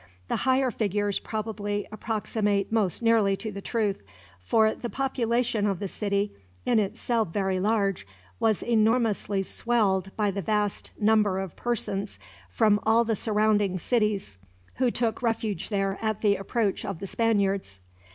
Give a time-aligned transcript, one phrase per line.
[0.29, 4.01] The higher figures probably approximate most nearly to the truth,
[4.43, 6.31] for the population of the city,
[6.65, 8.07] in itself very large,
[8.39, 12.17] was enormously swelled by the vast number of persons
[12.49, 14.39] from all the surrounding cities,
[14.77, 17.79] who took refuge there at the approach of the Spaniards.